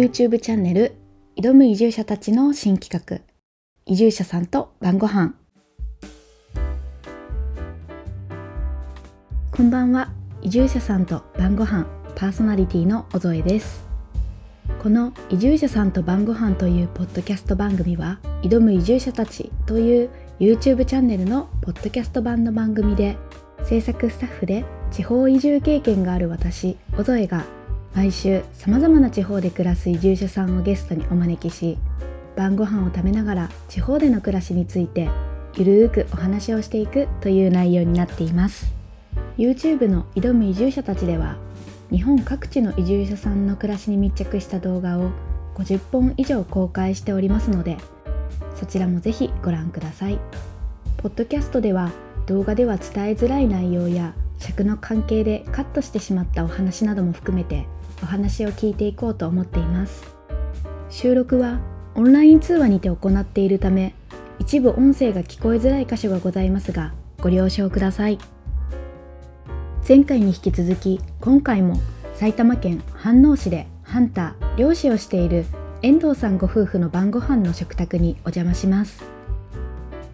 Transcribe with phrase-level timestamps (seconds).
[0.00, 0.94] YouTube チャンネル
[1.36, 3.20] 挑む移住者たちの新企画。
[3.84, 5.34] 移住者さんと晩ご飯。
[9.52, 10.10] こんばんは。
[10.40, 11.84] 移住者さんと晩ご飯。
[12.16, 13.84] パーソナリティの小添です。
[14.82, 23.18] この移住者さんと晩ご飯というポッドキャスト番組は挑む移住者たちという YouTube チャンネルのポッドキャスト版の番組で
[23.64, 27.44] 制作スタッフで地方移住経験がある私小添が
[27.94, 31.76] 毎週さまざまな地方で暮らす移住者さんをゲストにお招きし
[32.36, 35.08] 晩ご飯を食べながら地方での暮らしについて
[35.56, 38.72] ゆるーくお話をしていくという内容になっています。
[39.36, 41.36] YouTube の挑む移住者たちでは
[41.90, 45.10] 日本各地の移住者さんの暮らしに密着した動画を
[45.56, 47.78] 50本以上公開しておりますので
[48.54, 50.18] そちらもぜひご覧ください。
[50.98, 51.90] ポッドキャストでは
[52.26, 57.66] 動画では伝えづらい内容や尺の関係でカットしてしまったお話なども含めて
[58.02, 60.14] お話を聞いていこうと思っています。
[60.88, 61.60] 収録は
[61.94, 63.94] オンライン通話にて行っているため
[64.38, 68.18] 一部音声が聞こえづらい箇所がございますがご了承ください。
[69.86, 71.80] 前回に引き続き今回も
[72.14, 75.44] 埼玉県飯能市でハンター漁師をしている
[75.82, 79.04] 遠藤さんご夫婦の晩ご飯の食卓にお邪魔します。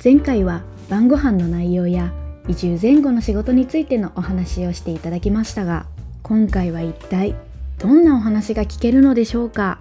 [0.03, 2.12] 前回は晩ご飯の内容や
[2.48, 5.87] 移住前後の仕事についてのお話をしていただきましたが
[6.23, 7.34] 今回は一体
[7.78, 9.80] どんなお話が聞けるのでしょうか？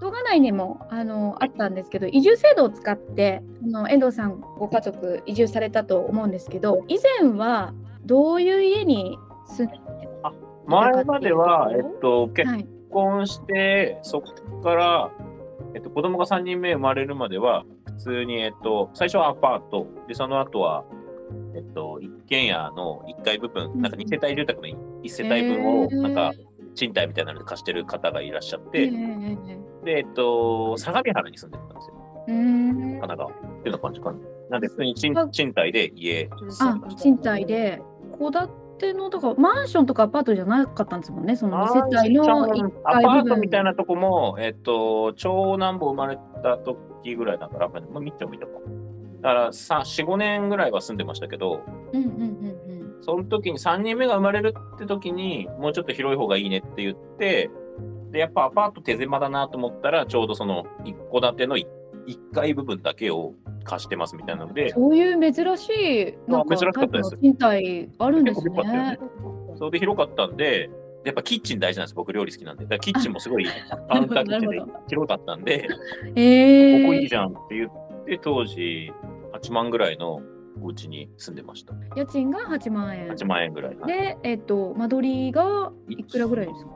[0.00, 9.78] 動画内にもあのあったんですけど移住制度を使ってあの遠藤さんご家族移住されたと思うんですけど以前はどういう家に住んで
[10.22, 10.32] あ
[10.66, 12.48] 前までは、えっと、結
[12.90, 15.10] 婚して、はい、そこから、
[15.74, 20.84] えっと、子供が3人目生まれるまでは普通に、えっと、最初はアパートでその後は
[21.54, 24.68] えっと、一軒家の1階部分、なんか2世帯住宅の
[25.02, 26.32] 1世帯分を、なんか、
[26.74, 28.88] 賃貸みたいなので貸してる方がいらっしゃって、
[29.84, 31.94] で、えっと、相模原に住んでたんですよ。
[32.26, 33.30] 神奈川。
[33.30, 34.18] っていうような感じかな。
[34.50, 36.28] なんで、普通に賃賃貸で家
[36.60, 37.82] あ、賃貸で、
[38.18, 48.52] 戸建ての、とか、マンションとかアパートじゃなかったんですもんね、その2世帯の1階アパートみたいなとこも、えっと、長男坊生まれた時ぐらいだから、まあ、見てもいたか
[49.20, 51.62] だから4、5年ぐらいは住んでましたけど、
[51.92, 57.50] うんうんうんうん、その時に3人目が生まれるって時に、もうちょっと広い方がいいねって言って、
[58.10, 61.66] で、やっぱアパート手狭だなと思ったら、ちょうどその一戸建ての 1,
[62.32, 63.34] 階部分だけを
[63.64, 64.70] 貸してますみたいなので。
[64.70, 67.16] そういう珍しい、なんか珍しかったです。
[67.20, 68.62] 賃貸あるんですね。
[68.62, 68.98] ね
[69.56, 70.70] それで広かったんで、
[71.04, 71.94] やっぱキッチン大事なんです。
[71.94, 72.66] 僕料理好きなんで。
[72.66, 75.68] だキッチンもすごいカウンターキッチンで広かったんで、
[76.14, 78.92] えー、ここいいじゃんって言って、当時、
[79.34, 80.22] 8万ぐらいの
[80.62, 81.74] お家に住んでました。
[81.94, 83.08] 家賃が8万円。
[83.08, 83.76] 8万円ぐらい。
[83.86, 86.72] で、えっ、と、間取りがいくらぐらいですか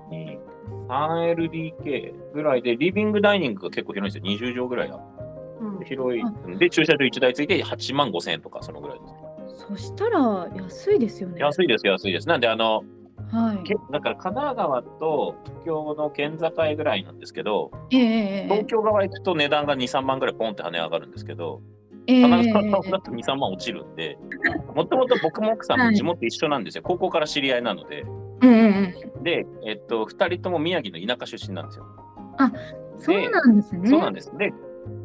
[0.89, 4.51] ？3LDK ぐらいで、リビングダイニングが結構広いんですよ。
[4.51, 5.01] 20畳ぐらいあ
[5.61, 6.23] うん、広い。
[6.59, 9.67] で、駐車場1台ついて8万5千円とか、そのぐらいです。
[9.69, 11.41] そしたら安いですよね。
[11.41, 12.29] 安いです、安いです。
[12.29, 12.87] なんで、あの、はい、
[13.91, 21.61] だから神奈川と東京の県境ぐらいなんですけど、えー、東京側行くと値段が2、3万ぐらいポンって跳ね上がるんですけど、
[22.07, 24.19] 神奈川だと2、3万落ちるんで、
[24.75, 26.83] もともと僕も奥さんも地元一緒なんですよ。
[26.83, 28.05] 高校から知り合いなので。
[29.23, 31.87] で、えっと、2人とも宮城の田舎出身なんですよ。
[32.39, 32.53] あ、
[32.99, 33.89] そうなんですね。
[33.89, 34.37] そうなんです。
[34.37, 34.53] で、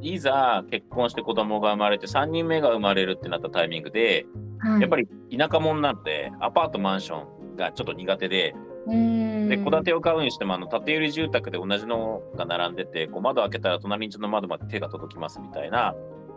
[0.01, 4.25] いざ結婚して子供が生まれて3人目が生まれるってなったタイミングで、
[4.59, 8.55] はい、やっぱり田舎者なので、アパート、マンションがちょっと苦手で、
[8.87, 15.93] で戸建てを買うにしてもあの建て売り住宅で同じのが並んでてこう窓開けたら隣の窓まで手が届きますみたいな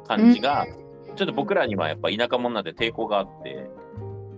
[0.08, 0.66] 感じが、
[1.14, 3.68] ちょっと僕らにはやっぱ田舎者なんで抵抗があって、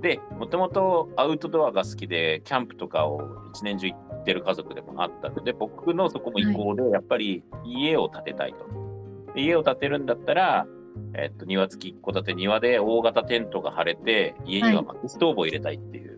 [0.02, 3.22] で、もともとアウトドアが好きで、キャンプとかを
[3.54, 9.32] 一年中行ってる家族でもあったので、僕のそこも意向で、やっぱり家を建てたいと。
[9.34, 10.66] で家を建てるんだったら、
[11.14, 16.11] えっと、庭付き一戸建て庭で大型テントが張れて、家には薪ストーブを入れたいっていう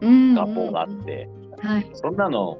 [0.00, 2.58] 願望があって、はい、そんなの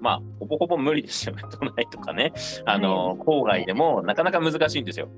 [0.00, 1.44] まあ、ほぼほぼ無理ですよね。
[1.48, 2.32] 都内とかね。
[2.66, 5.08] あの、郊外でもなかなか難しいんですよ。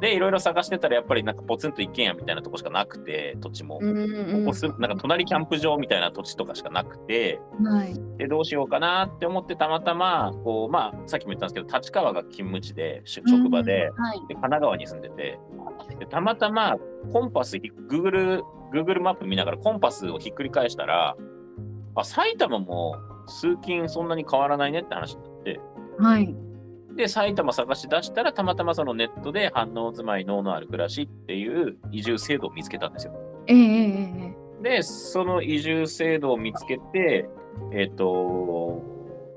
[0.00, 3.78] で、いろいろ探してたら、やっぱりなんかポツンと一軒家みたいなとこしかなくて、土地も。
[3.80, 15.38] うんうんここす、なんか隣キャンプ場みたいな土地とかしかなくて、はい、で、どうしようかなって思って、たまたま、こう、まあ、さっきも言ったんですけど、立川が勤務地で、職場で、はい、で、神奈川に住んでて、
[15.98, 16.76] でたまたま、
[17.12, 21.16] コンパス、Google、Google マップ見ながらコンパスをひっくり返したら、
[21.94, 22.96] あ、埼玉も
[23.26, 25.60] 通勤そんなに変わらないねって話になって、
[25.98, 26.34] はい。
[26.96, 33.14] で、埼玉探し出したら、たまたまそのネットで反応住まい、脳のある暮らしっていう移住制度を見つけたんですよ。
[33.46, 37.28] ええで、その移住制度を見つけて、
[37.72, 38.82] えっ、ー、と、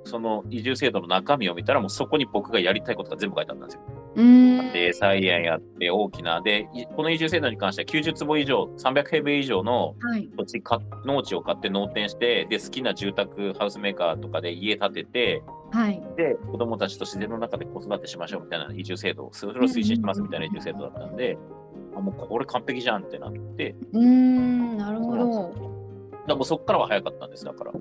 [0.06, 3.82] その移住制度の中身を見たら、もうそこに僕がやりたいことが全部書いてあったんですよ。
[4.16, 9.96] で、菜園やって大きな、で、この移住制度に関しては90坪以上、300平米以上の
[10.38, 21.38] 土地か、はい、農地を買って農店して、で、好きな住宅、ハウスメーカーとかで家建てて、はい、で、子供たちと自然の中で子育てしましょうみたいな移住制度、それを推進しますみたいな移住制度だったんで、
[21.96, 23.76] あもうこれ完璧じゃんってなって。
[23.94, 25.80] うん、なるほど。
[26.28, 27.72] だもうそこからは早かったんです、だから。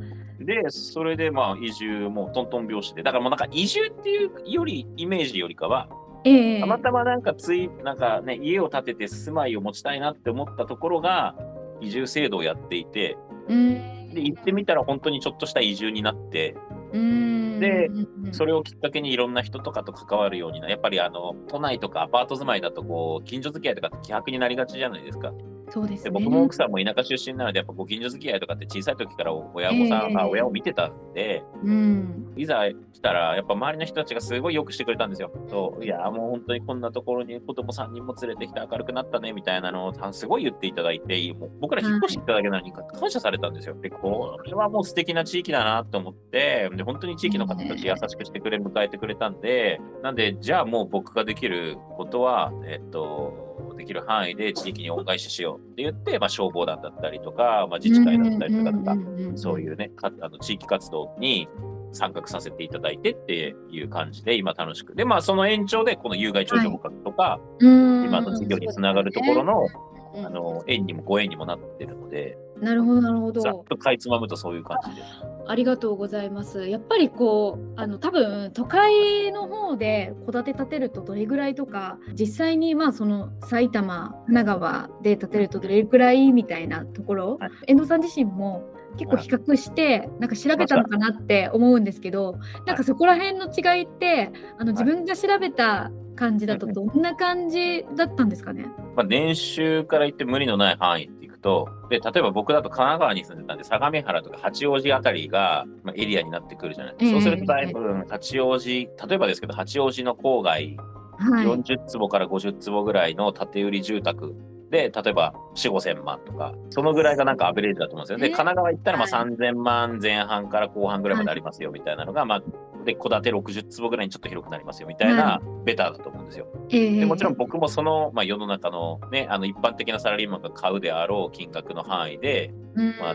[0.41, 5.89] で、それでまあ移住もトントン拍子で、だからもうなんか移住っていうより、イメージよりかは、
[6.29, 11.35] えー、たまたまなんかつい、なんかね、家を建てて住まいを持ちたいなって思ったところが、
[11.81, 13.17] 移住制度をやっていて、
[13.49, 16.57] で、行ってみたら本当にちょっとした移住になって、
[16.93, 17.91] で、
[18.33, 25.33] それをきっかけにいろんな人とかと関わるようになやっぱりあの都内とかアパート住まいだとこう近所付き合いとかって希薄になりがちじゃないですか。
[25.71, 35.31] そうですね、僕も奥さんも田舎出身なので、やっぱご近所付き合いとかって小さい時から親御さん、えー、親を見てたんで、うん、いざ来たら、やっぱ周りの人たちがすごいよくしてくれたんですよ。
[35.49, 43.77] そういや、もう本当にこんなところに子供3人も連れてきて明るくなったねみたいなのをすごい言っていただいて、もう僕ら引っ越していただけなのに感謝されたんですよ。
[43.81, 53.48] で、これはもう素敵な地域だなと思って、で本当に地域の方たち優しくしてくれ、迎えてくれたんで、なんで、じゃあもう僕ができることは、えっと、
[53.79, 58.97] できる範囲で地域に恩返ししようって言って、まあ、消防団だったりとか、まあ、自治会だったりとかとか、
[59.37, 61.49] そういうねかあの地域活動に
[61.93, 64.95] 参画させていただいてっていう感じで今楽しく。
[64.95, 69.67] でまあその延長でこの有害鳥獣捕獲とか、はい、今の事業につながるところの
[70.15, 73.41] ね、あの縁にもご縁にもなってるのでなるほどなるほど。
[73.41, 75.03] ざっとかいつまむとそういう感じで。
[75.03, 75.07] す。
[75.47, 76.69] ありがとうございます。
[76.69, 88.63] やっぱりこうあの多分都会の方で戸建て建てるとどれぐらいとか実際にまあその埼玉神奈川で建てるとどれぐらいみたいなところ、はい、遠藤さん自身も
[88.99, 98.67] 結構比較してなんか調べたのかなって思うんですけどなんかそこら辺の違いってあの自分が調べた感じだとどんな感じだったんですかね、
[98.97, 107.21] まあ、年収から言って無理のない範囲くと、で、例えば僕だと神奈川に住んでたんで、相模原とか八王子あたりが、まあ、エリアになってくるじゃないですか。
[107.21, 110.77] そうするとだいぶ、八王子、例えばですけど、八王子の郊外、
[111.19, 114.35] はい、40坪から50坪ぐらいの建て売り住宅
[114.71, 118.19] で、例えば4、5千万とか、そのぐらいがなんかアベレージだと思うんですよ。
[118.19, 122.43] で、神奈川行ったらまあ3000万前半から後半ぐらいまでありますよみたいなのが、まあ、
[122.85, 126.47] で、戸建て60坪ぐらいにちょっと広くなりますよみたいな、ベターだと思うんですよ。
[126.69, 132.53] でもちろん僕もその、まあ、世の中のね、あの一般的なサラリーマンが買うであろう金額の範囲で、
[133.01, 133.15] まあ、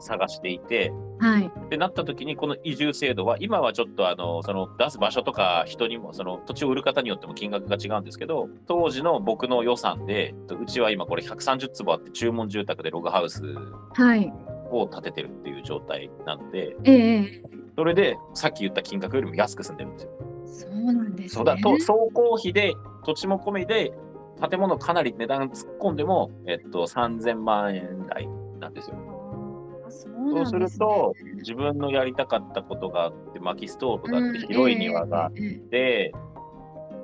[0.00, 13.42] 探していて、はい、ってなった時にこの移住制度は今はちょっとあのその出す場所とか人にもその土地を売る方によっても金額が違うんですけど当時の僕の予算でうちは今これ130坪あって注文住宅でログハウス
[14.70, 17.42] を建ててるっていう状態なので、はい
[17.76, 20.10] それでさっき言った金額よりも安く住んでるんですよ。
[20.46, 23.92] そうなんです、ね、そうだと総工費で土地も込みで
[24.50, 28.96] 建物かなり値段突っ込んでも、えっと、3000万円台なんですよ。
[29.90, 36.12] そうすると、自分のやりたかったことがあって、薪ストーブがあって、広い庭があって、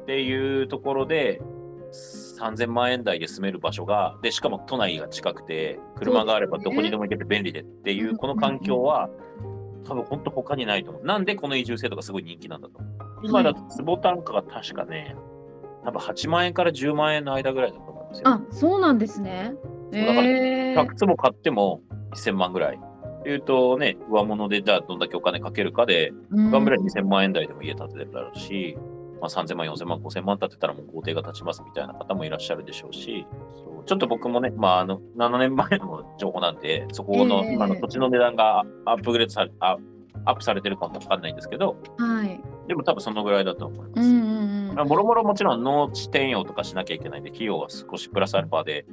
[0.03, 1.41] っていうところで、
[2.41, 9.09] 3000万円台で住める場所が、で、しかも都内が近くて、車があればどこにでも行けて便利でっていう、この環境は、
[9.85, 11.05] 多分本当他にないと思う。
[11.05, 12.81] なんでこの移住制度がすごい人気なんだと。
[13.23, 15.17] 今だと坪単価が確かね、
[15.85, 18.29] 多分8万円から10万円の間ぐらいだと思うんですよ。
[18.29, 19.55] あ、そうなんですね。
[19.93, 21.83] だから100坪買っても
[22.15, 22.81] 1000万ぐらい。
[23.27, 28.77] いうとね、上物でじゃあどんだけお金かけるかで、頑張れ2000万円台でも家建てれるだろうし、
[29.25, 33.27] まあ、3000万、4000万、5000万建てたらもう豪邸が建ちますみたいな方もいらっしゃるでしょうし、
[33.87, 39.79] ちょっと僕もね、まあ、あの7年前の情報なんで、そこの今の土地の値段がアップグレードされ、ア
[40.33, 42.39] ップされてるかもわかんないんですけど、はい、
[42.69, 44.07] でも多分そのぐらいだと思います。
[44.07, 48.87] うんうんもろもろもちろん農地転用とかしなきゃいけないんで、費用は少しプラスアルファで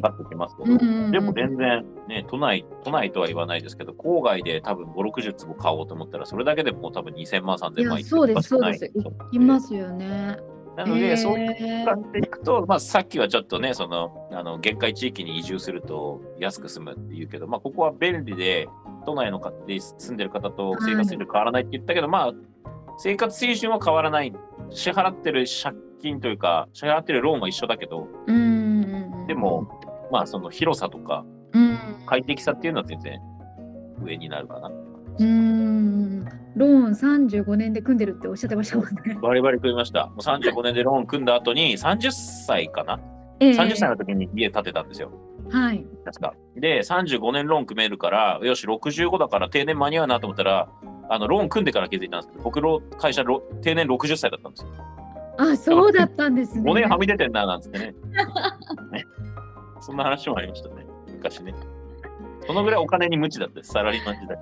[0.00, 8.92] かかってきますけど、はい、でも全然ね、都内、都内とは言わないですけど、郊外で多分5、60坪買おうと思ったら、それだけでもう多分2000万、3000万いそうです、そうです。
[9.32, 10.38] いますよね。
[10.76, 18.68] なので、えー、そうやっていくと、まあ、さっきはちょっとね、その、あの、限界地域に移住すると安く済むっていうけど、まあ、ここは便利で、
[19.06, 22.32] 都内の方で住んでる方と生活水準変わらないって言ったけど、はい、まあ、
[22.98, 24.32] 生活水準は変わらない。
[24.70, 28.08] 支払ってる借金というか、支払ってるローンは一緒だけど、
[29.26, 29.68] でも、
[30.10, 31.24] まあ、その広さとか、
[32.06, 33.20] 快適さっていうのは全然
[34.02, 34.70] 上になるかな
[35.20, 36.24] うん
[36.56, 39.18] ローン35年で組んでるっておっしゃってましたもんね。
[39.22, 40.06] バリバリ組みました。
[40.06, 43.00] もう35年でローン組んだ後に30歳かな、
[43.40, 45.12] えー、?30 歳の時に家建てたんですよ。
[45.50, 45.84] はい。
[46.04, 46.34] 確か。
[46.56, 50.68] で、35年ローン組めるから、よし、65だから定年間に合うなと思ったら、
[51.08, 53.24] あのローン組んでから気づいたんですけど、僕の会社
[53.62, 54.68] 定年60歳だったんですよ。
[55.38, 56.70] あ、そうだったんですね。
[56.70, 57.94] 5年はみ出てんな、なんつってね。
[58.92, 59.04] ね
[59.80, 61.54] そんな話もありましたね、昔ね。
[62.46, 64.38] そのぐらいお金に無知だったです、サラリーマン時代。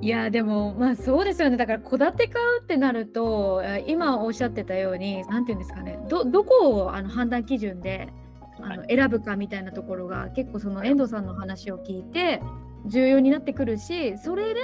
[0.00, 8.12] いやでもまあそうですよねだから戸建て買うってなると今おっしゃってたように何て言うんですかねどどこをあの判断基準で
[8.60, 12.42] あの選ぶかみたいなところが結構その遠藤さんの話を聞いて
[12.86, 14.60] 重要になってくるしそれで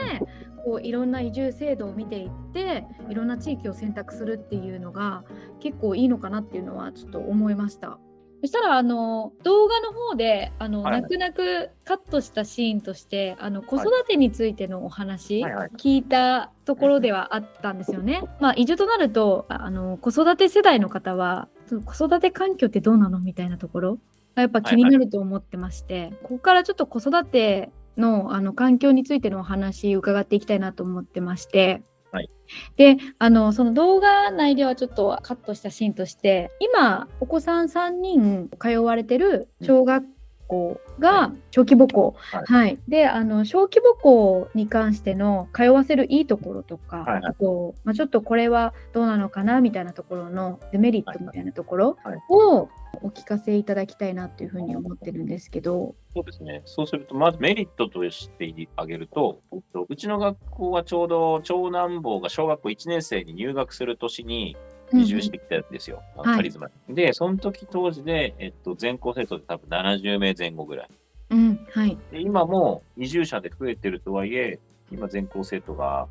[0.65, 5.25] こういろんな移住制度を見ていっていろんな地域を選択するっていうのが
[5.61, 7.99] 結構いいのかなっていうのはちょっと思いました。
[8.43, 18.23] そしたらあの動画の方であの、はい、泣く泣くカットしたシーンとしてあの子育てについてのお話、はい、聞いたところではあったんですよね。
[18.41, 21.49] まあ、移住となるとあの子育て世代の方は
[21.85, 23.99] 子育て環境ってどうなのみたいなところ
[24.35, 27.71] がやっぱ気になると思ってまして、はいはい、ここからちょっと子育て
[28.01, 31.83] のあの環境についてのお話伺っていきたいなと思ってまして。
[32.13, 32.31] はい、
[32.75, 40.05] であのその動画内ではちょっとカットしたシーンとして今お子さん3人通われてる小学
[40.51, 51.97] 校が小規模校、はい、はい、であの小規模校に関しての通わせるいいところとか、はい、あと、まあ、ちょっとこれはどうなのかなみたいなところのデメリットみたいなところ
[52.29, 52.69] を
[53.03, 55.95] お聞かせいただきたいなというふうに思ってるんですけど。
[56.15, 56.63] そうですね。
[56.65, 59.41] そうすると、まずメリットとしてあげると、
[59.89, 64.57] うちの学校はちょうど長男坊が小学校1年生に入学する年に
[64.93, 70.89] 移住してきたんですよ、うん、カリズマに、はい、で、その時当時で、えっと、全校生徒で多分70名前後ぐらい。
[71.31, 74.59] うんはい、で今も移住者で増えてるとはいえ、
[74.91, 76.09] 今全校生徒が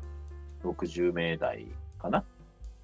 [0.64, 1.66] 60名台
[1.98, 2.24] かな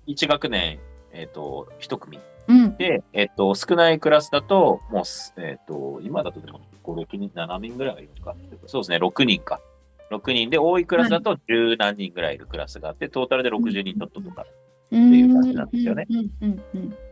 [0.07, 0.79] ？1学年、
[1.13, 8.37] えっと、1組うん、で、えっと、少ないクラスだと、もう、えっと、今だとでも5、6人、7人ぐらいがいるのか。
[8.67, 9.61] そうですね、6人か。
[10.11, 14.47] 6人で、多いクラスだと10何人ぐらいいるクラスがあって、トータルで60人ちょっととか
[14.97, 16.07] っていう感じなんですよね。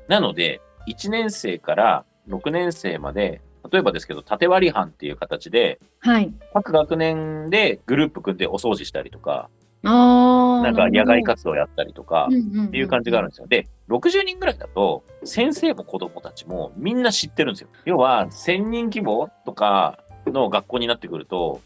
[0.08, 9.48] なので、1年生から6年生まで、例えばですけど、縦割り班っていう形で、はい、各学年でグループ組んでお掃除したりとか、
[9.82, 13.46] なんか野外活動やったりとかっていう感じがあるんですよ。
[13.46, 17.68] で、60人ぐらいだと、先生も子供たちもみんな知ってるんですよ。
[17.84, 21.60] 要は、1000人規模とかの学校になってくると、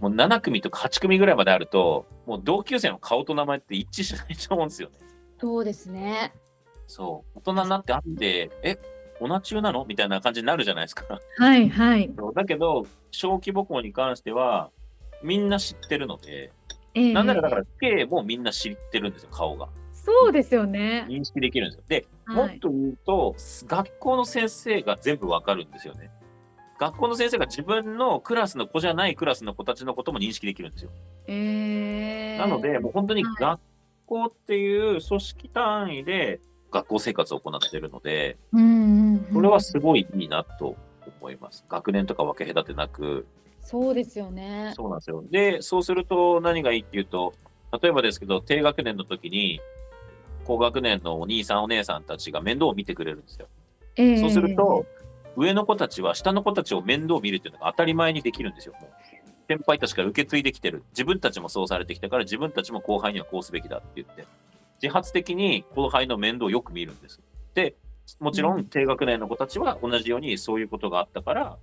[0.00, 4.94] もう7組とか8組ぐらいまであると、もう同級生の顔と名前って一致しないと思うんですよね。
[5.40, 6.32] そうですね。
[6.86, 7.38] そう。
[7.38, 8.78] 大人になって会って、え、
[9.20, 9.84] 同じ中なの？
[9.84, 11.20] みたいな感じになるじゃないですか。
[11.36, 12.10] はいはい。
[12.34, 14.70] だけど、小規模校に関しては、
[15.22, 16.52] みんな知ってるので、
[16.94, 19.68] えー、なんならだから、K もみんな知ってるんですよ、顔が。
[19.92, 21.06] そうですよね。
[21.08, 21.84] 認識できるんですよ。
[21.88, 23.34] で、はい、もっと言うと、
[23.66, 26.10] 学校の先生が全部わかるんですよね。
[26.78, 30.90] 学校の先生が自分のクラスの子じゃないクラスの子たちのことも認識できるんですよ。
[31.26, 33.60] えー、なので、もう本当に学
[34.08, 38.36] 校っていう組織単位で学校生活を行っているので、
[39.32, 40.76] それはすごいいいなと
[41.20, 41.64] 思います。
[41.68, 43.26] 学年とか分け隔てなく、
[43.60, 44.72] そうですよね。
[44.74, 45.22] そうなんですよ。
[45.30, 47.34] で、そうすると何がいいっていうと、
[47.82, 49.60] 例えばですけど、低学年の時に、
[50.46, 53.46] 高学年のお兄さんお姉さんたちが面倒を見てくれるんですよ。
[53.96, 54.86] えー、そうすると、
[55.36, 58.74] 上の子たちは下の子たちを面倒を見るっていうのが当たり前にできるんですよ。
[58.80, 58.90] もう
[59.48, 60.84] 先輩たちから受け継いできてる。
[60.90, 64.26] 自分たちもそうされてきたから、自分たちも後輩にはこうすべきだって言って、
[64.82, 67.20] 自発的に後輩の面倒をよく見るんです。
[67.54, 67.74] で、
[68.20, 71.58] もちろん低学年の子たちは同じようにそういうことがあったから、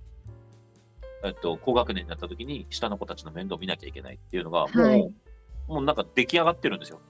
[1.24, 5.12] えっと、高学年になった時に下の子たちの面倒を見なきゃいけないっていうのがもう、はい、
[5.66, 7.00] もうなんか出来上がってるんですよ。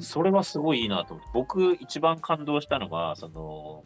[0.00, 3.84] それはすごいいいなと思って僕一番感動したのはその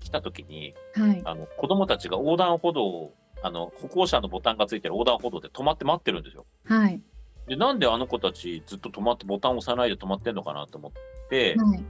[0.00, 6.46] 来た時に、はい、あの子供たちが横断歩道をあの歩行者のボタンがついてる横断歩道で止まって待ってるんですよ。
[6.64, 7.00] はい、
[7.48, 10.92] でなんであの子たちずっと止まってボタンを押さないで止まってんのかなと思っ
[11.28, 11.84] て、はい、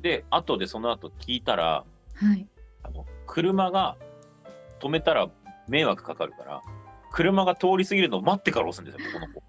[0.00, 1.84] で後でその後聞いたら、
[2.14, 2.46] はい、
[2.82, 3.96] あの車が
[4.80, 5.28] 止めたら
[5.68, 6.62] 迷惑かかるから、
[7.12, 9.42] 車が通り過ぎるのを待ってから押すんですよ、この子。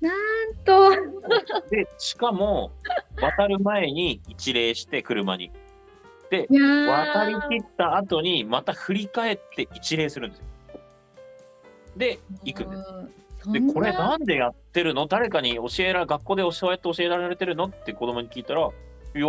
[0.00, 0.12] な
[0.46, 0.90] んと。
[1.70, 2.70] で、しかも、
[3.20, 5.50] 渡る前に一礼して車に。
[6.30, 10.46] で、渡りきった後にまた振り返って一礼するんですよ。
[11.96, 12.64] で、行く。
[12.64, 12.70] ん。
[12.70, 12.76] で
[13.42, 13.52] す。
[13.52, 15.06] で、これなんでやってるの？
[15.06, 17.64] 誰かに教えら、学校でそうやって教えられてるの？
[17.64, 19.26] って子供に聞いたら、いや、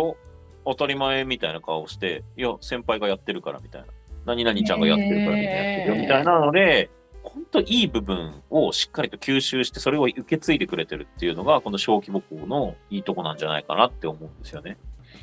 [0.64, 3.88] 当たり前みたいな顔をして、いや、先輩がやってるからみたいな。
[4.24, 6.40] 何々ちゃんがやってるからみんなやってるよみたいな。
[6.40, 6.90] ので、
[7.22, 14.78] 本当いい部分をしっかりと吸収して、それを受け継いでくれてるっていうのが、この小規模校のいいとこなんじゃないかなって思うんですよね。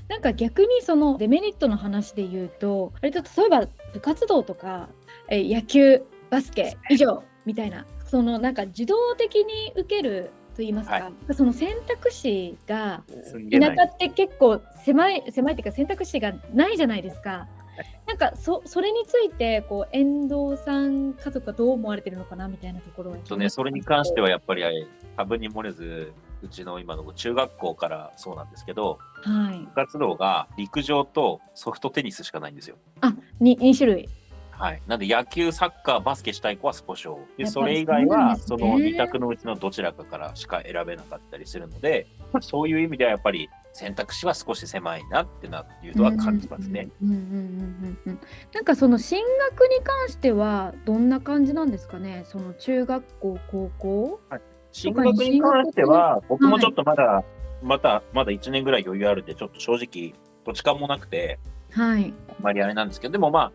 [0.07, 4.89] なんか逆にそのデメリットの話で言うと割と例えば部活動とか
[5.29, 13.03] え野球バスケ以上みたいなそのなんか自動的に受けると言いますか、はい、その選択肢が
[13.51, 17.47] 田舎って結構狭い狭いっていうか選択肢がないじゃないですか。
[18.05, 24.63] なんかそそれについてこう遠藤さん家族はどう思われてるのかなみたいなところはとねそれに関してはやっぱり
[25.17, 32.75] 多分に漏れずうちの今の中学校からそうなんですけど、はい、部活動が陸上とソフトテニスしかないんですよ。
[33.01, 34.09] あ 2, 2種類
[34.55, 42.07] はい、なんで野球、サッカー、バスケしたい子はスポ少でそれ以外はその2択のうちのどちらかからしか選べなかったりするので、
[42.39, 46.87] そういう意味ではやっぱり選択肢は少し狭いなってないうのは感じますね。
[48.53, 52.23] なんかその進学に関してはどんな感じなんですかね？
[52.25, 54.41] その中学校、高校、はい、
[54.71, 57.25] 進学に関しては僕もちょっとまだ、はい、
[57.63, 60.13] まだまだ1年ぐらい余裕あるんでちょっと正直
[60.45, 61.39] 土地勘もなくて、
[61.71, 63.51] はい、あんまりあれなんですけどでもまあ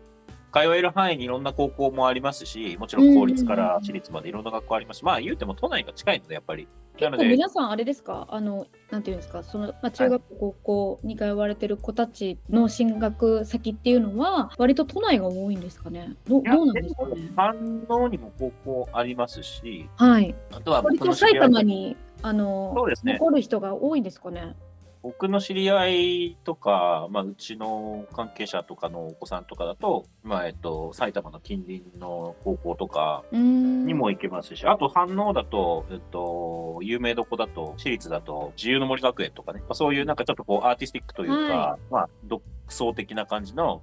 [0.53, 6.67] 通える範囲にいろんな高校もありますし、もちろん公立から私立までいろんな学校ありますし、まあ言うても都内が近いので、やっぱり。
[6.97, 8.27] 結構皆さんあれですか？
[8.29, 16.15] あの、なんていうんですか、その、まあ、中学校、高校に通われてる子たちの進学先っていうのは、割と都内が多いんですかね？
[16.27, 17.31] どどうなんですかね？
[17.37, 20.35] 反応にも高校ありますし、はい。
[20.51, 24.57] あとは割と埼玉に、あの、そうですね、残る人が多いんですかね？
[25.01, 42.41] 僕の知り合いとか、まあ、うちの関係者とかのお子さんとかだと、まあえっと、埼玉の近隣の高校とかにも行けますし、あと反応だと、えっと、有名どこだと、私立だと、自由の森学園とかね、まあ、そういうなんかちょっとこうアーティスティックというか、はい、まあ、独
[42.73, 43.81] 創的な感じの、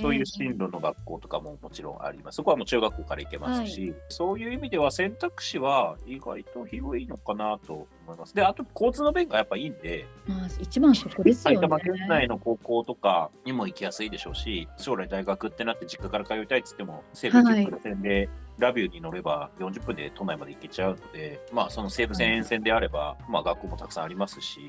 [0.00, 2.36] そういう進路の学校とかももちろんあります。
[2.36, 8.34] そこはもう中学校から行けますし、はい、そういう意味では選択肢は意外と広いのかなと思います。
[8.34, 11.56] で、あと交通の便がやっぱいいんで、まあ、一番そこですよね。
[11.56, 24.68] 埼玉県内の高校とかにも行きやすいでしょうし、将来大学ってなって実家から通いたいっつっても、西武実家線で、ラビューに乗れば40分で都内まで行けちゃうので、まあ、その西武線沿線であれば、まあ、学校もたくさんありますし、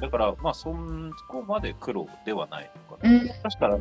[0.00, 0.74] だから、まあ、そ
[1.28, 3.20] こまで苦労ではないのかな。
[3.42, 3.78] 確か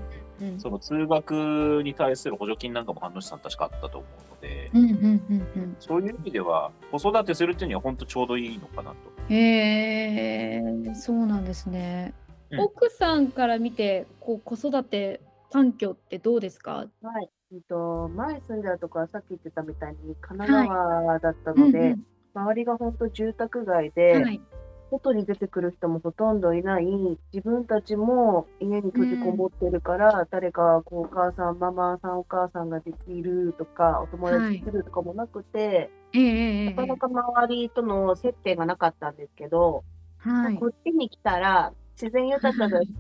[0.58, 4.72] その通学に対する補助金なんかも半年さん確かあったと思うので、
[5.80, 8.98] そういう意味では、子育てするっていうには本当ちょうどいいのかなと。
[9.30, 10.62] へえ
[10.94, 12.14] そうなんですね。
[12.52, 16.86] うん、奥さんから見てこう子育て環境ってどうですか？
[17.02, 24.42] はい、えっと、前住んでたとこはさっき言ってたみたいに神奈川だったうんうん、周りが本当住宅街で、はい、
[24.92, 26.86] 外に出てくる人もほとんどいない、
[27.32, 39.86] 自分たちも家に閉じこもってるから、うん、誰かこうお母さん、ママさん、お母さんができるとか、お友達来るとかもなくて、はい、なかなか周りとの接点がなかったんですけど、
[40.18, 42.92] はい、こっちに来たら自然豊かだし、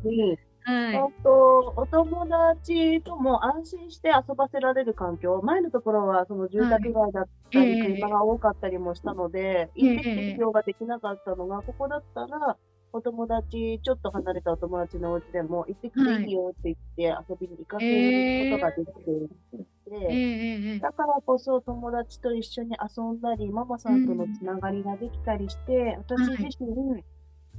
[0.65, 12.57] はい、とお友達とも安心して遊ばせられる環境、前のところはその住宅街だったり、車が多かったりもしたので、行ってきて利用ができなかったのが、ここだったら、
[12.93, 19.65] お友達、ちょっと離れたお友達のお家でも、行ってきていいよって言って遊びに行かせることができてい
[19.99, 27.03] て、だからこそ友達と一緒に遊んだり、ママさんとのつながりができたりして、私自身、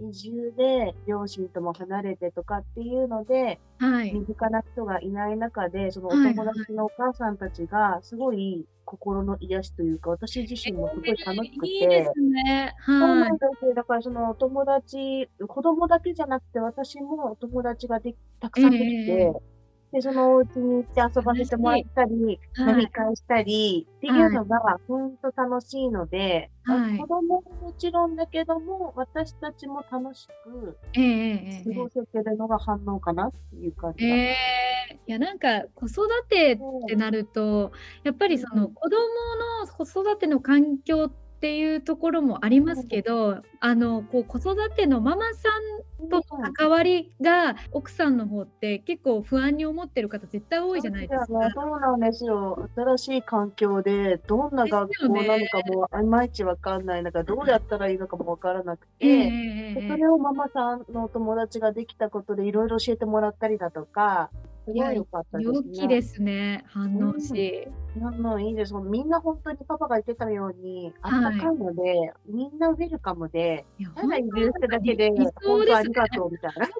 [0.01, 12.75] 移住で両親とも離れてとかっていうので、はい、身近な人がいない中で、そのお友達のお母さんたちがすごい心の癒しというか、私自身もすごい楽しくて、いいですね。
[12.79, 13.75] はい。
[13.75, 19.56] だからそのお友達、子供だけじゃなくて私もお友達がでたくさんできて、えー
[19.97, 34.37] で、そのお家に行って遊ばせてもらったり、飲み会したりっていうのが本当楽しいので、はい、子供ももちろんだけども、私たちも楽しく過ごせてるのが反応かなっていう感じが、え。
[34.93, 37.73] ー、いやなんか子育てってなると、
[38.05, 38.99] やっぱりその子供
[39.63, 45.51] の子育ての環境ってっていうところもありますけど、あのこう子育てのママさ
[46.03, 51.51] んとの関わりが奥さんの方って結構不安に思ってる方絶対多いじゃないですか。
[51.55, 52.69] そうなんですよ。
[52.75, 64.31] 新しい環境でどんな学校なのかもいまいちわかんない中、どうやったらいいのかもわからなくて、えー、それをママさんのお友達ができたことでいろいろ教えてもらったりだとか、
[64.67, 65.57] すごい良かったですね。
[65.57, 67.69] 良きですね、反応し。
[67.97, 68.75] うん、いいです。
[68.75, 76.67] みんな本当にパパが言ってたように、あったかいので、はい、みんなウェルカムで、ただいるだけで、本当ありがとうみたいな。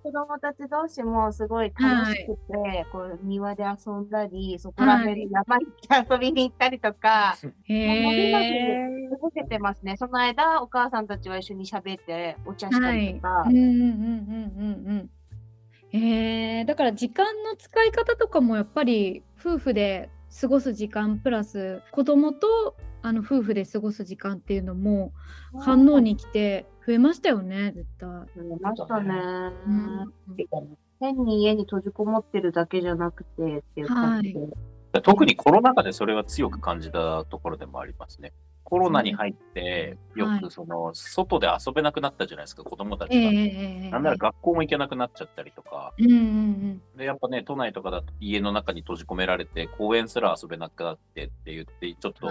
[0.00, 9.08] 子供たち同士もすごい楽しくて、はい、こう庭で遊んだり、そこら辺に山行って遊びに行ったりとか、へえ。
[9.20, 9.96] 動けてますね。
[9.96, 13.28] その間、お母さんたちは一緒に喋ってお茶したりとか。
[13.28, 15.10] はい、うんうんうんうんうん。
[15.92, 25.12] えー、だから時間の使い方とかもやっぱり夫婦で過ごす時間プラス子供とあの夫婦で過ごす時間っていうのも
[25.58, 28.08] 反応に来て増えましたよね絶対。
[28.08, 29.14] 増えましたね、
[29.66, 30.12] うん、
[31.00, 38.32] 変に家に閉じこもってるだけじゃなくてっていう感じで、はい、特にコロナ禍でそれは強く感じたところでもありますね。
[38.68, 43.16] コロナに入って、よくその、外で遊べなくなったじゃないですか、子供たちが。
[43.16, 45.94] えー、なんなら学校も行けなくなっちゃったりとか。
[45.96, 52.28] で、やっぱね、都内とかだと家の中に閉じ込められて、公園すら遊べなくなってって言って、ちょっと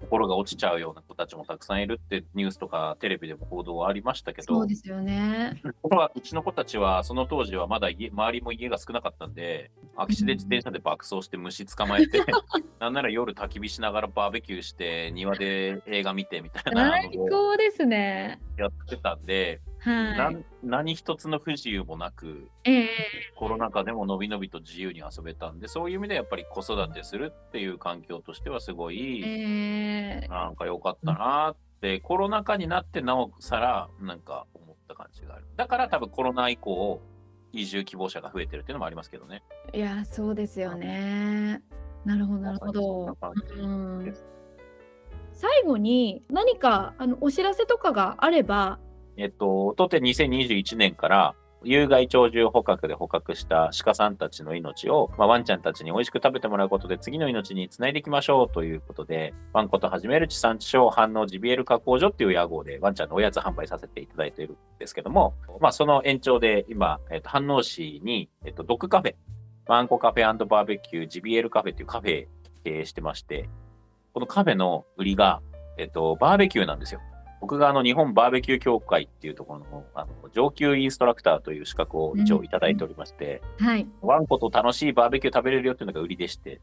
[0.00, 5.62] 心が落ちちゃうような子たちもたくさんいるってニュースとかテレビでも報道はありましたけど、そうですよね。
[6.14, 12.20] うちの子たちは、その当時はまだ家周りも家が少なかったんで、空き地で自転車で爆走して虫捕まえて、
[12.80, 18.40] なんなら夜焚き火しながらバーベキューして、庭で映画見てみたいな最高ですね。
[18.56, 22.86] やってたんで、はい、何一つの不自由もなく、えー、
[23.34, 35.46] コロナ禍でものびのびと自由に遊べたんでそういう意味でやっぱり子育てするっていう環境としてはすごい、えー、なんか良かったなって、コロナ禍になってなおさらなんか思った感じがある。
[35.56, 37.00] だから多分コロナ以降
[37.52, 39.42] 移住希望者が増えてるっていうのもありますけどね。
[39.72, 41.62] いやそうですよね。
[42.04, 43.16] なるほどなるほど、
[43.56, 44.14] うん
[45.40, 48.78] 最後に何かあのお知らせとかがあれば。
[49.16, 69.14] えっと、当店2021年から有害鳥獣捕獲で捕獲した鹿さんたちの命を、まあ、ワンちゃんたちに美味しく食べてもらうことで次の命につないでいきましょうということで、ワンコと始める地産地消反応ジビエル加工所っていう屋号でワンちゃんのおやつ販売させていただいているんですけども、まあ、その延長で今、えっと、飯能市に、えっと、ドッグカフェ、
[69.66, 72.26] ワンコカフェバーベキュージビエルカフェっていうカフェ
[72.64, 73.48] 経営してまして、
[74.12, 75.40] このカフェの売りが、
[75.78, 77.00] えっと、バーベキューなんですよ。
[77.40, 86.60] 僕があの日本バーベキュー協会っていうところのあの上級インストラクターという資格を一応いただいておりまして、うんはい、ワンコと楽しいバーベキュー食べれるよっていうのが売りでして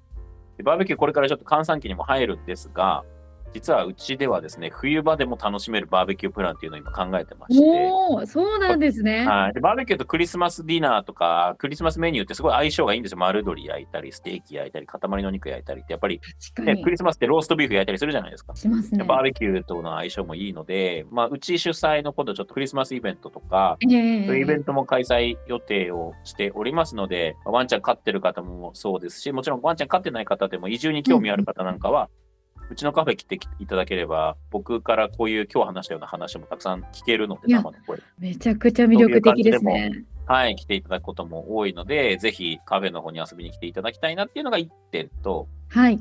[0.57, 3.05] で、バーベキューこれからちょっと閑散期にも入るんですが、
[3.53, 7.89] 実はうちではですね、冬場でも楽しめるバーベキュープランっていうのを今考えてまして。
[7.91, 9.25] おそうなんですね。
[9.25, 9.53] はい。
[9.53, 13.17] で、バーベキューとクリスマスディナーとか、クリスマスメニューってすごい相性がいいんですよ。
[13.17, 16.21] 丸鶏焼いたり、ステーキ焼いたり、塊の肉焼いたりって、やっぱり、
[16.63, 18.55] ね、クリスマスってローストビーフ焼いたりするじゃないですか。
[18.55, 19.03] しますね。
[19.03, 32.26] バーベキューとの相性もいいので、まあ、うち主催のことちょっとクリスマスイベントとか、そういうイベントも開催予定をしておりますので、ワンちゃん飼ってる方もそうですし、もちろんワンちゃん飼ってない方でも移住に興味ある方なんかは、うん
[32.69, 37.99] うちのカフェ来ていただければ、僕からこういう今日話したような話もたくさん聞けるので、生でこれ。
[38.19, 40.03] めちゃくちゃ魅力的ですね。
[40.25, 45.99] はい、来ていただくことも多いので、ぜひカフェの方に遊びに来ていただきたいなっていうのが1点と、はい。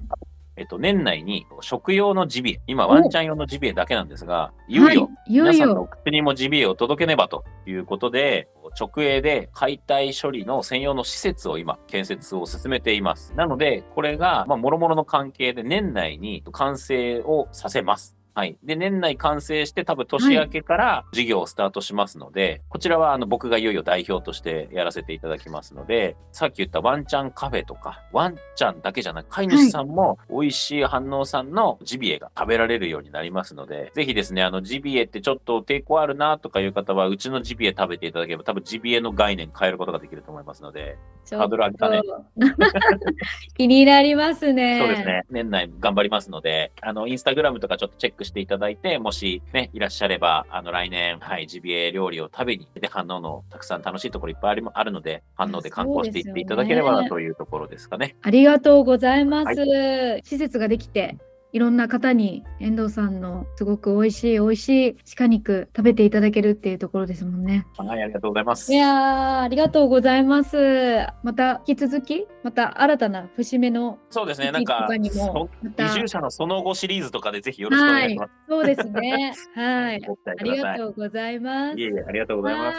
[0.57, 13.35] えっと、年内に食用のジビエ、今ワンちゃん用のジビエだけなんですが、いよいよ皆さんの口にもジビエを届けねばということで、直営で解体処理の専用の施設を今、建設を進めています。
[13.35, 18.15] なので、これが、まあ、もろもろの関係で年内に完成をさせます。
[18.37, 18.59] はい。
[18.62, 40.99] で、年内完成して多分年明けから事業をスタートしますので、はい、こちらはあの僕がいよいよ代表としてやらせていただきますので、さっき言ったワンちゃんカフェとか、ワンちゃんだけじゃなく、飼い主さんも美味しい反応さんのジビエが食べられるようになりますので、ぜひですね、あのジビエってちょっと抵抗あるなとかいう方は、うちのジビエ食べていただければ多分ジビエの概念変えることができると思いますので、
[41.31, 42.03] ハードル上げたね。
[43.57, 44.79] 気になりますね。
[44.79, 45.25] そうですね。
[45.31, 58.17] 年内頑張りますので、あの、インスタグラムとかちょっとチェックしていただいて、もしね、いらっしゃれば、あの、来年、はい、ジビエ料理を食べに、で、反応のたくさん楽しいところいっぱいあるので、反応で観光していっていただければなというところですかね。
[58.23, 59.47] ありがとうございます。
[59.61, 61.17] はい、施設ができて、
[61.57, 67.66] いろんな方に遠藤さんのすごく美味しい美味しい鹿肉食べていただけるっていうところですもんね。
[67.79, 68.75] はい、ありがとうございます。
[68.75, 71.07] いやありがとうございます。
[71.23, 78.29] また引き続き、また新たな節目のそうですね、なんか移住者のその後シリーズとかでぜひよろしくお願いします。
[78.29, 79.35] はい、そうですね。
[79.55, 79.95] はい。
[79.95, 81.79] ありがとうございます。
[81.79, 82.79] いえいえ、ありがとうございます。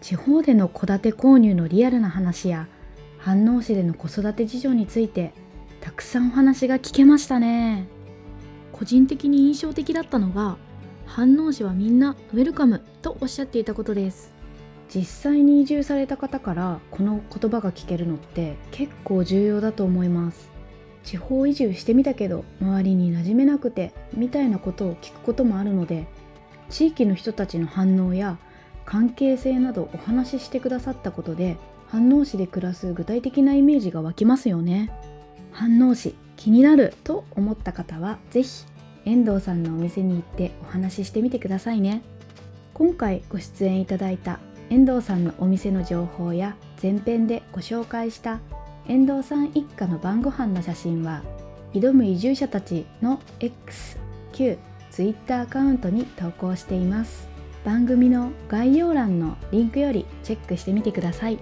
[0.00, 2.66] 地方での戸建て購入のリアルな話や
[3.24, 5.32] 飯能市での子育て事情について
[5.80, 7.86] たくさんお話が聞けましたね。
[8.72, 10.56] 個人的に印象的だったのが
[11.06, 14.32] 飯能市はみんなウェルカムとおっしゃっていたことです。
[14.92, 20.50] 実際に移住された方からこの言葉が聞けるのって結構重要だと思います。
[21.04, 26.06] 地方移住してみたけど周りに馴染めなくてみたいなことを聞くこともあるので
[26.70, 28.38] 地域の人たちの反応や
[28.84, 31.56] 関係性などお話ししてくださったことで
[31.92, 34.90] 飯能市で暮らす具体的なイメージが湧きますよね。
[35.52, 38.64] 飯能市気になると思った方は是非
[39.04, 42.02] 遠藤さんのお店に行ってお話ししてみてくださいね。
[42.72, 48.40] 今回ご出演いただいた遠藤さんのお店の情報や前編でご紹介した
[48.88, 51.22] 遠藤さん一家の晩ご飯の写真は
[51.74, 53.98] 挑む移住者たちの X、
[54.32, 54.56] Q、
[54.90, 57.28] Twitter アカウントに投稿しています。
[57.66, 61.38] 番組の概要欄のリンクよりチェックしてみてください。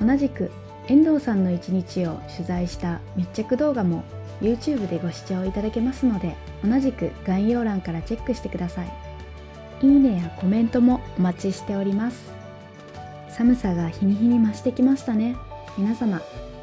[0.00, 0.50] 同じく
[0.86, 4.04] 遠藤さんの一日を取材した密着動画も
[4.40, 8.92] YouTube でご視聴いただけますので同じく概要欄からチェックしてください。
[9.82, 12.32] いいねやコメントもお待ちしております。
[13.28, 15.36] 寒さが日に日に増してきましたね。
[15.76, 16.20] 皆様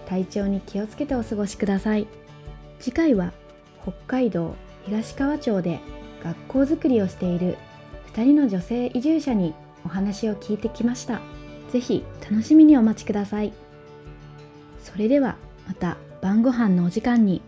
[0.07, 2.07] 体調に気をつけてお過ごしください。
[2.79, 3.31] 次回は
[3.83, 5.79] 北海道東川町で
[6.23, 7.57] 学校づくりをしている
[8.13, 9.53] 2人の女性移住者に
[9.85, 11.21] お話を聞いてきました。
[11.75, 13.51] ぜひ楽しみにお待ちください。
[14.81, 15.35] それでは
[15.67, 17.41] また晩ご飯のお時間に。